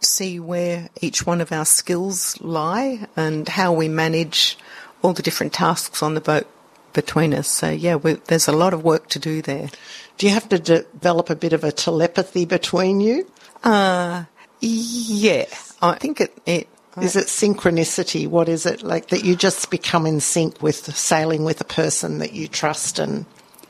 [0.00, 4.56] see where each one of our skills lie and how we manage
[5.02, 6.46] all the different tasks on the boat
[6.92, 7.48] between us.
[7.48, 9.68] So yeah, we, there's a lot of work to do there.
[10.16, 13.30] Do you have to develop a bit of a telepathy between you?
[13.62, 14.24] Uh,
[14.60, 15.46] yeah,
[15.80, 16.36] I think it.
[16.46, 16.68] it
[17.02, 18.26] Is it synchronicity?
[18.26, 22.18] What is it like that you just become in sync with sailing with a person
[22.18, 23.26] that you trust and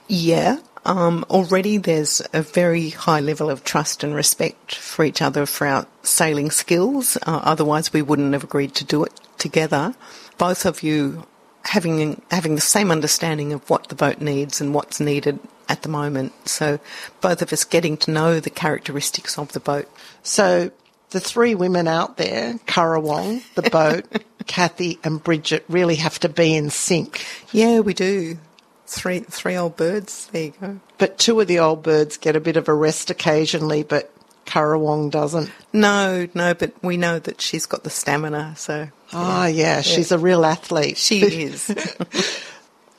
[0.08, 0.58] Yeah.
[0.84, 5.66] Um, already there's a very high level of trust and respect for each other for
[5.66, 7.18] our sailing skills.
[7.26, 9.94] Uh, otherwise, we wouldn't have agreed to do it together.
[10.38, 11.26] Both of you
[11.64, 15.38] having having the same understanding of what the boat needs and what's needed
[15.68, 16.32] at the moment.
[16.48, 16.80] So
[17.20, 19.88] both of us getting to know the characteristics of the boat.
[20.22, 20.72] So
[21.10, 24.04] the three women out there, Currawong, the boat,
[24.46, 27.24] Kathy and Bridget, really have to be in sync.
[27.52, 28.38] Yeah, we do.
[28.86, 30.26] Three three old birds.
[30.32, 30.80] There you go.
[30.98, 34.12] But two of the old birds get a bit of a rest occasionally, but
[34.46, 35.50] Currawong doesn't.
[35.72, 38.54] No, no, but we know that she's got the stamina.
[38.56, 40.96] So Ah, yeah, she's a real athlete.
[40.96, 41.72] she is.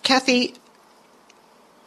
[0.03, 0.53] Kathy,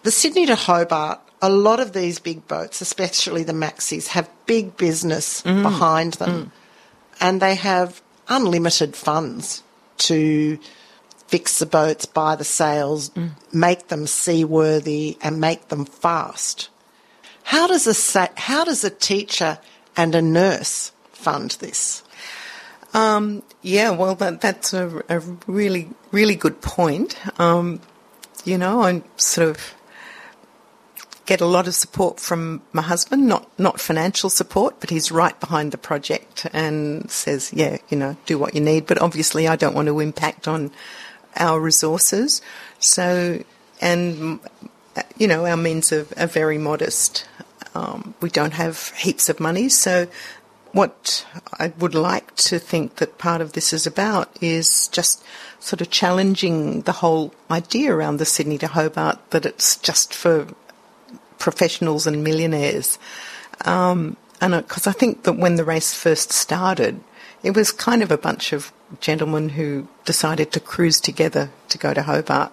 [0.02, 4.66] the Sydney to Hobart, a lot of these big boats, especially the maxis, have big
[4.76, 6.52] business behind them.
[7.20, 9.62] and they have unlimited funds
[10.08, 10.58] to
[11.28, 13.10] fix the boats, buy the sails,
[13.52, 16.68] make them seaworthy, and make them fast.
[17.52, 19.58] How does a sa- how does a teacher
[19.96, 22.02] and a nurse fund this?
[22.94, 27.16] Um, yeah, well, that, that's a, a really, really good point.
[27.40, 27.80] Um,
[28.44, 29.74] you know, I sort of
[31.26, 35.38] get a lot of support from my husband, not not financial support, but he's right
[35.40, 38.86] behind the project and says, yeah, you know, do what you need.
[38.86, 40.70] But obviously, I don't want to impact on
[41.36, 42.42] our resources.
[42.78, 43.42] So,
[43.80, 44.40] and
[45.16, 47.26] you know, our means are, are very modest.
[47.74, 50.06] Um, we don't have heaps of money, so
[50.72, 51.24] what
[51.58, 55.24] I would like to think that part of this is about is just
[55.60, 60.48] sort of challenging the whole idea around the Sydney to Hobart that it's just for
[61.38, 62.98] professionals and millionaires.
[63.64, 67.00] Um, and because I think that when the race first started,
[67.42, 71.94] it was kind of a bunch of gentlemen who decided to cruise together to go
[71.94, 72.52] to Hobart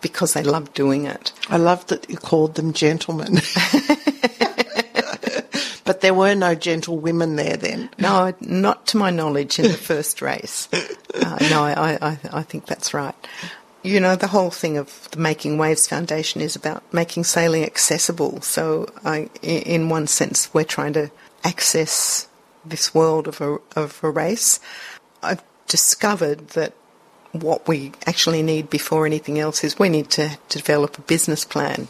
[0.00, 1.32] because they loved doing it.
[1.48, 3.34] I love that you called them gentlemen.
[5.84, 7.88] but there were no gentle women there then.
[7.98, 10.68] No, not to my knowledge in the first race.
[10.72, 13.14] Uh, no, I, I, I think that's right.
[13.82, 18.40] You know, the whole thing of the Making Waves Foundation is about making sailing accessible.
[18.40, 21.10] So, I, in one sense, we're trying to
[21.42, 22.28] access
[22.64, 24.60] this world of a, of a race.
[25.20, 26.74] I've discovered that
[27.32, 31.44] what we actually need before anything else is we need to, to develop a business
[31.44, 31.88] plan.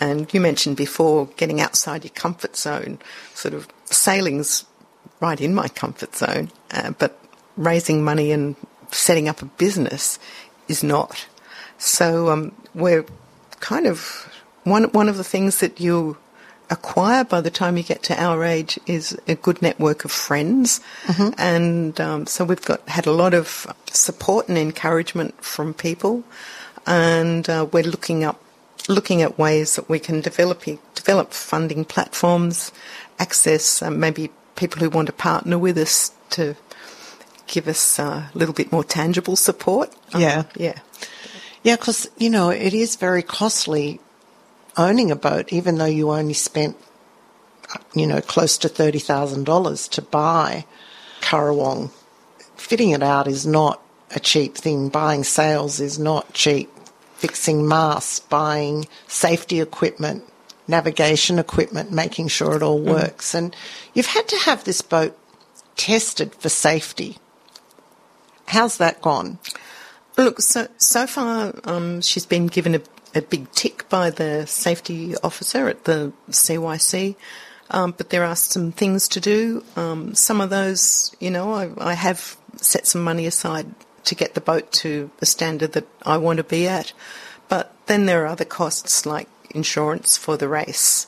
[0.00, 2.98] And you mentioned before getting outside your comfort zone.
[3.34, 4.64] Sort of sailing's
[5.20, 7.18] right in my comfort zone, uh, but
[7.56, 8.56] raising money and
[8.90, 10.18] setting up a business
[10.68, 11.26] is not.
[11.78, 13.04] So um, we're
[13.60, 14.32] kind of
[14.64, 16.16] one one of the things that you
[16.70, 20.80] acquire by the time you get to our age is a good network of friends,
[21.04, 21.30] mm-hmm.
[21.38, 26.24] and um, so we've got had a lot of support and encouragement from people,
[26.86, 28.42] and uh, we're looking up
[28.88, 32.72] looking at ways that we can develop develop funding platforms,
[33.18, 36.56] access um, maybe people who want to partner with us to
[37.48, 39.94] give us uh, a little bit more tangible support.
[40.16, 40.78] Yeah, um, yeah,
[41.62, 41.76] yeah.
[41.76, 44.00] Because you know it is very costly
[44.76, 46.76] owning a boat, even though you only spent
[47.94, 50.64] you know close to thirty thousand dollars to buy
[51.20, 51.90] Currawong.
[52.56, 53.80] Fitting it out is not
[54.14, 54.88] a cheap thing.
[54.88, 56.70] Buying sails is not cheap
[57.18, 60.22] fixing masts, buying safety equipment,
[60.68, 62.94] navigation equipment, making sure it all mm.
[62.94, 63.32] works.
[63.32, 63.38] Mm.
[63.38, 63.56] And
[63.92, 65.18] you've had to have this boat
[65.76, 67.18] tested for safety.
[68.48, 69.38] How's that gone?
[70.16, 72.80] Look, so so far um, she's been given a,
[73.14, 77.14] a, big tick by the safety officer at the CYC,
[77.70, 79.64] um, but there are some things to do.
[79.76, 83.66] Um, some of those, you know, I, I have set some money aside
[84.04, 86.92] to get the boat to the standard that I want to be at.
[87.48, 91.06] But then there are other costs like insurance for the race,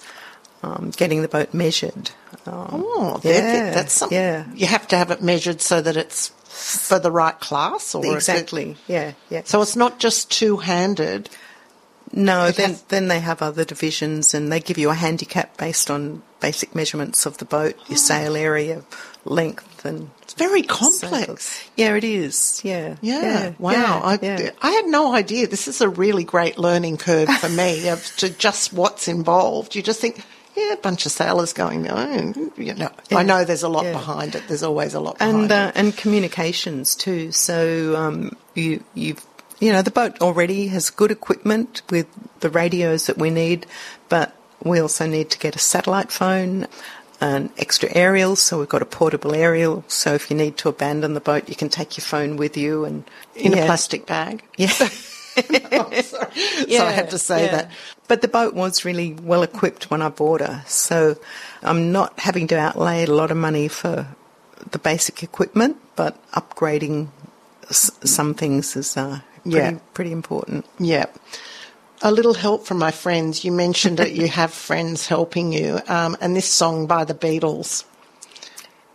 [0.63, 2.11] um, getting the boat measured.
[2.47, 4.17] Um, oh, yeah, that's something.
[4.17, 4.47] Yeah.
[4.55, 8.73] You have to have it measured so that it's for the right class, or exactly.
[8.73, 9.43] It, yeah, yeah.
[9.45, 11.31] So it's not just two-handed.
[12.13, 12.83] No, it then has...
[12.83, 17.27] then they have other divisions, and they give you a handicap based on basic measurements
[17.27, 17.97] of the boat, your oh.
[17.97, 18.83] sail area,
[19.25, 21.63] length, and it's very complex.
[21.77, 22.61] Yeah, it is.
[22.65, 22.97] Yeah.
[23.01, 23.23] Yeah.
[23.23, 23.53] yeah.
[23.59, 23.73] Wow.
[23.73, 24.51] Yeah, I, yeah.
[24.61, 25.47] I had no idea.
[25.47, 29.75] This is a really great learning curve for me of to just what's involved.
[29.75, 30.25] You just think,
[30.57, 34.35] yeah, a bunch of sailors going, oh, you know, I know there's a lot behind
[34.35, 34.45] it.
[34.49, 37.33] There's always a lot and, uh, And communications too.
[37.33, 39.25] So um, you, you've
[39.61, 42.07] you know, the boat already has good equipment with
[42.41, 43.67] the radios that we need,
[44.09, 46.67] but we also need to get a satellite phone
[47.21, 49.85] an extra aerial, so we've got a portable aerial.
[49.89, 52.85] So if you need to abandon the boat, you can take your phone with you
[52.85, 53.59] and in yeah.
[53.59, 54.43] a plastic bag.
[54.57, 54.73] Yeah.
[55.73, 56.31] oh, sorry.
[56.67, 57.53] Yeah, so I have to say yeah.
[57.53, 57.71] that.
[58.09, 61.17] But the boat was really well equipped when I bought her, so
[61.63, 64.07] I'm not having to outlay a lot of money for
[64.71, 67.09] the basic equipment, but upgrading
[67.69, 69.79] s- some things is uh, pretty, yeah.
[69.95, 70.67] pretty important.
[70.79, 71.07] Yeah
[72.03, 73.45] a little help from my friends.
[73.45, 77.85] You mentioned that you have friends helping you, um, and this song by the Beatles.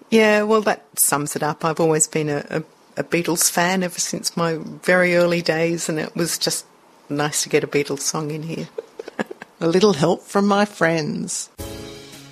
[0.09, 1.65] Yeah, well, that sums it up.
[1.65, 2.63] I've always been a, a,
[2.97, 6.65] a, Beatles fan ever since my very early days, and it was just
[7.09, 8.67] nice to get a Beatles song in here.
[9.59, 11.49] a little help from my friends.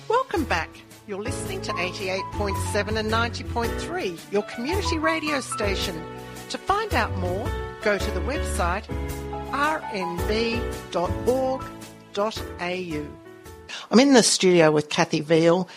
[0.08, 0.70] Welcome back.
[1.06, 6.02] You're listening to 88.7 and 90.3, your community radio station.
[6.50, 7.48] To find out more,
[7.82, 8.84] go to the website
[9.54, 10.54] rnb.org.au.
[13.90, 15.68] I'm in the studio with Kathy Veel,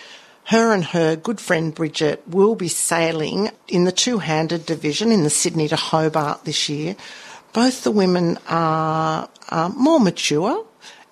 [0.48, 5.24] her and her good friend Bridget will be sailing in the two handed division in
[5.24, 6.96] the Sydney to Hobart this year.
[7.52, 9.30] Both the women are,
[9.76, 10.66] more mature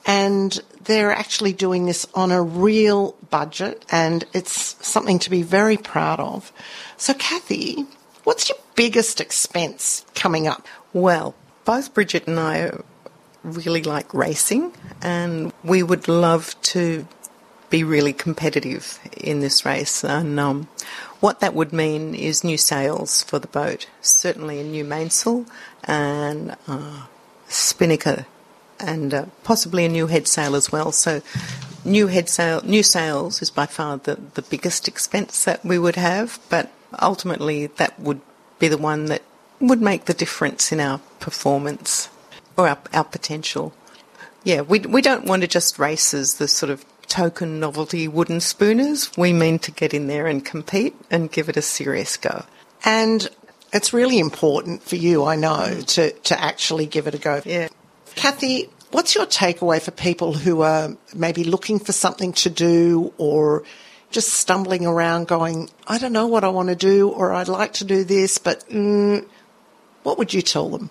[0.06, 5.76] and they're actually doing this on a real budget and it's something to be very
[5.76, 6.54] proud of.
[6.96, 7.86] So, Kathy,
[8.24, 10.66] what's your biggest expense coming up?
[10.94, 12.72] Well, both Bridget and I
[13.44, 17.06] really like racing and we would love to
[17.76, 20.02] be really competitive in this race.
[20.02, 20.70] And um,
[21.20, 25.46] what that would mean is new sails for the boat, certainly a new mainsail
[25.84, 27.08] and uh,
[27.50, 28.26] spinnaker
[28.80, 30.94] and uh, possibly a new head sail as well.
[30.94, 31.22] So,
[31.84, 35.98] new head sail, new sails is by far the, the biggest expense that we would
[35.98, 36.72] have, but
[37.02, 38.22] ultimately that would
[38.58, 39.22] be the one that
[39.60, 42.08] would make the difference in our performance
[42.56, 43.74] or our, our potential.
[44.46, 48.40] Yeah, we, we don't want to just race as the sort of token novelty wooden
[48.40, 49.16] spooners.
[49.18, 52.46] We mean to get in there and compete and give it a serious go.
[52.84, 53.30] And
[53.74, 57.42] it's really important for you, I know, to, to actually give it a go.
[57.46, 57.70] Yeah.
[58.16, 63.64] Kathy, what's your takeaway for people who are maybe looking for something to do or
[64.12, 67.74] just stumbling around going, I don't know what I want to do or I'd like
[67.74, 69.26] to do this, but mm,
[70.04, 70.90] what would you tell them?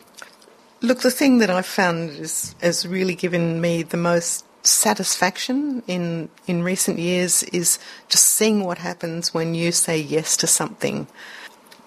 [0.82, 6.28] Look, the thing that I've found is, has really given me the most satisfaction in
[6.46, 11.06] in recent years is just seeing what happens when you say yes to something.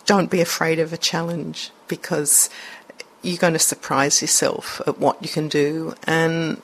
[0.05, 2.49] Don't be afraid of a challenge because
[3.21, 5.95] you're going to surprise yourself at what you can do.
[6.05, 6.61] And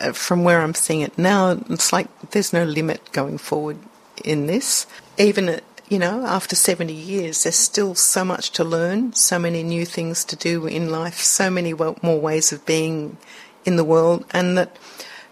[0.00, 3.78] uh, from where I'm seeing it now, it's like there's no limit going forward
[4.24, 4.86] in this.
[5.18, 9.62] Even, uh, you know, after 70 years, there's still so much to learn, so many
[9.62, 13.18] new things to do in life, so many more ways of being
[13.64, 14.78] in the world, and that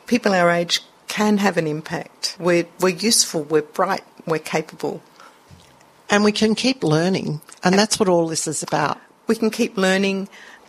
[0.08, 2.36] people our age can have an impact.
[2.40, 5.02] We're, we're useful, we're bright, we're capable.
[6.10, 8.98] And we can keep learning, and that's what all this is about.
[9.26, 10.28] We can keep learning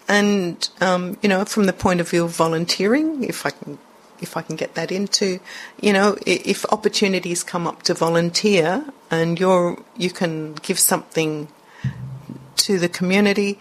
[0.10, 3.78] and um, you know, from the point of view of volunteering, if I can,
[4.20, 5.40] if I can get that into,
[5.80, 11.48] you know, if opportunities come up to volunteer and you're you can give something
[12.56, 13.60] to the community,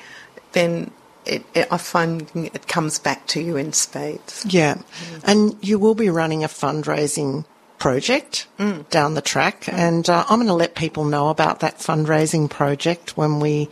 [0.53, 0.91] then
[1.29, 4.45] it, it, I find it comes back to you in spades.
[4.49, 5.21] Yeah, mm.
[5.25, 7.45] and you will be running a fundraising
[7.79, 8.89] project mm.
[8.91, 9.75] down the track, mm.
[9.75, 13.69] and uh, I'm going to let people know about that fundraising project when we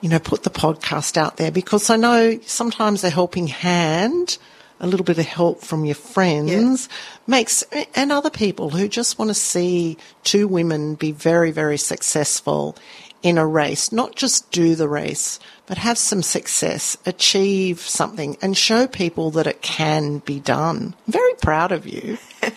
[0.00, 4.38] you know, put the podcast out there because I know sometimes a helping hand,
[4.80, 6.96] a little bit of help from your friends yeah.
[7.26, 7.62] makes,
[7.94, 12.76] and other people who just want to see two women be very, very successful
[13.22, 18.56] in a race, not just do the race, but have some success, achieve something and
[18.56, 20.94] show people that it can be done.
[21.06, 22.18] I'm very proud of you.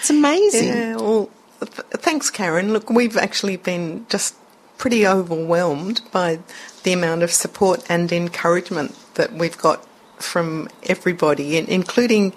[0.00, 0.68] It's amazing.
[0.68, 1.28] Yeah, well,
[1.60, 2.72] th- thanks, Karen.
[2.72, 4.36] Look, we've actually been just
[4.76, 6.38] pretty overwhelmed by
[6.84, 9.84] the amount of support and encouragement that we've got
[10.22, 12.32] from everybody, including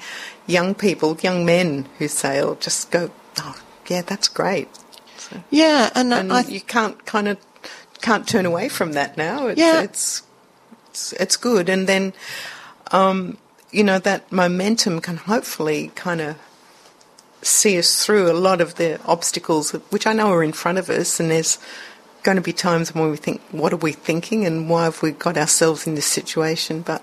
[0.48, 4.68] young people, young men who say, "Oh, just go, oh, yeah, that's great.
[5.18, 7.38] So, yeah, and, and I, you can't kind of
[8.02, 9.48] can't turn away from that now.
[9.48, 9.82] It's, yeah.
[9.82, 10.24] it's,
[10.90, 11.70] it's, it's good.
[11.70, 12.14] And then,
[12.92, 13.38] um,
[13.72, 16.38] you know, that momentum can hopefully kind of
[17.42, 20.90] see us through a lot of the obstacles, which I know are in front of
[20.90, 21.58] us, and there's
[22.24, 25.12] going to be times when we think, what are we thinking and why have we
[25.12, 26.82] got ourselves in this situation?
[26.82, 27.02] But,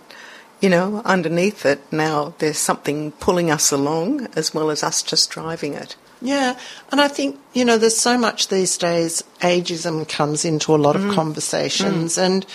[0.61, 5.31] you know, underneath it now there's something pulling us along as well as us just
[5.31, 5.97] driving it.
[6.21, 6.59] Yeah,
[6.91, 10.97] and I think, you know, there's so much these days, ageism comes into a lot
[10.97, 11.15] of mm.
[11.15, 12.27] conversations, mm.
[12.27, 12.47] and,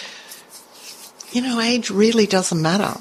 [1.32, 3.00] you know, age really doesn't matter.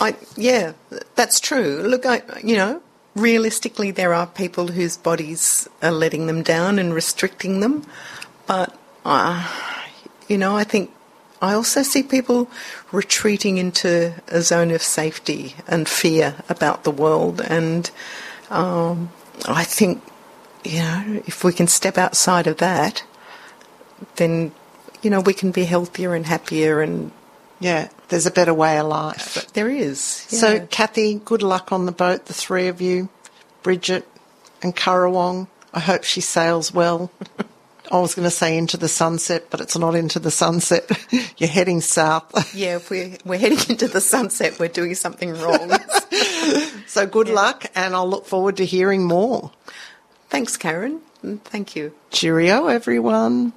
[0.00, 0.72] I, yeah,
[1.14, 1.82] that's true.
[1.82, 2.80] Look, I, you know,
[3.14, 7.84] realistically, there are people whose bodies are letting them down and restricting them.
[8.46, 8.74] But,
[9.04, 9.46] uh,
[10.28, 10.90] you know, I think
[11.42, 12.50] I also see people
[12.92, 17.40] retreating into a zone of safety and fear about the world.
[17.40, 17.90] And
[18.48, 19.10] um,
[19.46, 20.02] I think,
[20.64, 23.04] you know, if we can step outside of that,
[24.16, 24.52] then,
[25.02, 27.12] you know, we can be healthier and happier and.
[27.62, 29.34] Yeah, there's a better way of life.
[29.34, 30.26] But there is.
[30.30, 30.38] Yeah.
[30.38, 33.10] So, Kathy, good luck on the boat, the three of you,
[33.62, 34.08] Bridget
[34.62, 35.46] and Currawong.
[35.74, 37.10] I hope she sails well.
[37.90, 40.88] I was going to say into the sunset, but it's not into the sunset.
[41.38, 42.54] You're heading south.
[42.60, 45.70] Yeah, if we're, we're heading into the sunset, we're doing something wrong.
[46.86, 47.34] so good yeah.
[47.34, 49.50] luck, and I'll look forward to hearing more.
[50.28, 51.00] Thanks, Karen.
[51.24, 51.92] Mm, thank you.
[52.10, 53.52] Cheerio, everyone.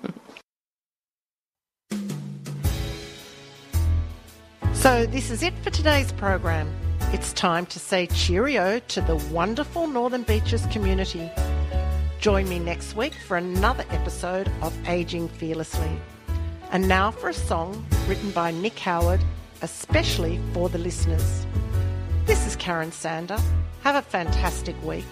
[4.73, 6.71] so, this is it for today's program.
[7.11, 11.29] It's time to say cheerio to the wonderful Northern Beaches community.
[12.23, 15.91] Join me next week for another episode of Aging Fearlessly.
[16.71, 19.21] And now for a song written by Nick Howard,
[19.61, 21.45] especially for the listeners.
[22.25, 23.37] This is Karen Sander.
[23.81, 25.03] Have a fantastic week.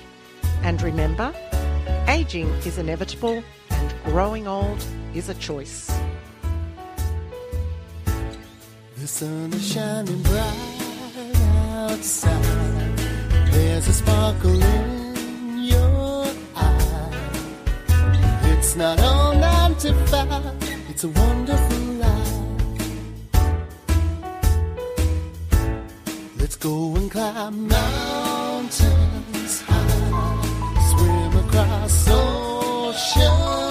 [0.64, 1.34] And remember,
[2.08, 4.82] aging is inevitable and growing old
[5.14, 5.92] is a choice.
[8.96, 10.78] The sun is shining bright
[11.90, 12.98] outside.
[13.52, 14.91] There's a sparkle in
[18.82, 20.56] not all nine to five,
[20.90, 22.34] it's a wonderful life.
[26.40, 33.71] Let's go and climb mountains high, swim across oceans